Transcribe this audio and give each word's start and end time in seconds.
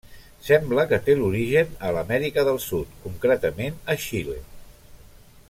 Sembla 0.45 0.85
que 0.93 0.97
té 1.09 1.15
l'origen 1.19 1.75
a 1.89 1.91
l'Amèrica 1.97 2.47
del 2.49 2.59
Sud, 2.65 2.97
concretament 3.05 3.79
a 3.95 3.99
Xile. 4.07 4.41